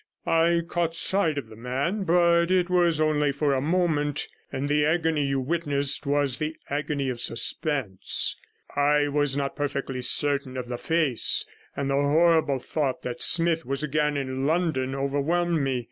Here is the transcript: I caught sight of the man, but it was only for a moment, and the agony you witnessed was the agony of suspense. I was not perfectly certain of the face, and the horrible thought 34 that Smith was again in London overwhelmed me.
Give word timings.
I 0.25 0.63
caught 0.67 0.95
sight 0.95 1.37
of 1.37 1.45
the 1.47 1.55
man, 1.55 2.05
but 2.05 2.49
it 2.49 2.71
was 2.71 2.99
only 2.99 3.31
for 3.31 3.53
a 3.53 3.61
moment, 3.61 4.27
and 4.51 4.67
the 4.67 4.83
agony 4.83 5.27
you 5.27 5.39
witnessed 5.39 6.07
was 6.07 6.39
the 6.39 6.55
agony 6.71 7.09
of 7.09 7.21
suspense. 7.21 8.35
I 8.75 9.09
was 9.09 9.37
not 9.37 9.55
perfectly 9.55 10.01
certain 10.01 10.57
of 10.57 10.69
the 10.69 10.79
face, 10.79 11.45
and 11.77 11.87
the 11.91 11.97
horrible 12.01 12.57
thought 12.57 13.03
34 13.03 13.11
that 13.13 13.21
Smith 13.21 13.63
was 13.63 13.83
again 13.83 14.17
in 14.17 14.47
London 14.47 14.95
overwhelmed 14.95 15.61
me. 15.61 15.79